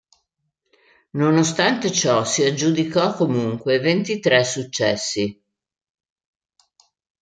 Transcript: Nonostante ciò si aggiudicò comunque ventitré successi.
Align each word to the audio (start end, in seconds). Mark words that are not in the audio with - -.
Nonostante 1.11 1.91
ciò 1.91 2.25
si 2.25 2.43
aggiudicò 2.43 3.13
comunque 3.15 3.77
ventitré 3.77 4.43
successi. 4.43 5.39